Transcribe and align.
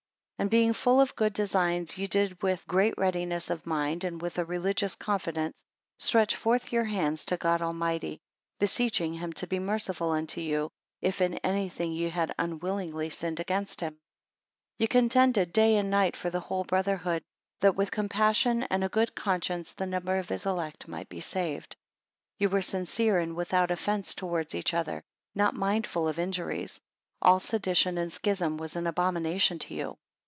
11 0.41 0.45
And 0.47 0.49
being 0.49 0.73
full 0.73 0.99
of 0.99 1.15
good 1.15 1.33
designs, 1.33 1.99
ye 1.99 2.07
did 2.07 2.41
with, 2.41 2.65
great 2.67 2.97
readiness 2.97 3.51
of 3.51 3.67
mind, 3.67 4.03
and 4.03 4.19
with 4.19 4.39
a 4.39 4.43
religious 4.43 4.95
confidence 4.95 5.63
stretch 5.99 6.35
forth 6.35 6.71
your 6.71 6.85
hands 6.85 7.25
to 7.25 7.37
God 7.37 7.61
Almighty; 7.61 8.19
beseeching 8.57 9.13
him 9.13 9.33
to 9.33 9.45
be 9.45 9.59
merciful 9.59 10.09
unto 10.09 10.41
you, 10.41 10.71
if 10.99 11.21
in 11.21 11.35
anything 11.43 11.91
ye 11.93 12.09
had 12.09 12.33
unwillingly 12.39 13.11
sinned 13.11 13.39
against 13.39 13.81
him. 13.81 13.91
12 13.91 13.99
Ye 14.79 14.87
contended 14.87 15.53
day 15.53 15.75
and 15.77 15.91
night 15.91 16.17
for 16.17 16.31
the 16.31 16.39
whole 16.39 16.63
brotherhood; 16.63 17.21
that 17.59 17.75
with 17.75 17.91
compassion 17.91 18.63
and 18.63 18.83
a 18.83 18.89
good 18.89 19.13
conscience, 19.13 19.73
the 19.73 19.85
number 19.85 20.17
of 20.17 20.29
his 20.29 20.47
elect 20.47 20.87
might 20.87 21.07
be 21.07 21.19
saved. 21.21 21.73
13 21.75 21.77
Ye 22.39 22.47
were 22.47 22.61
sincere, 22.63 23.19
and 23.19 23.35
without 23.35 23.69
offence 23.69 24.15
towards 24.15 24.55
each 24.55 24.73
other; 24.73 25.03
not 25.35 25.53
mindful 25.53 26.07
of 26.07 26.17
injuries; 26.17 26.81
all 27.21 27.39
sedition 27.39 27.99
and 27.99 28.11
schism 28.11 28.57
was 28.57 28.75
an 28.75 28.87
abomination 28.87 29.57
unto 29.57 29.75
you. 29.75 29.97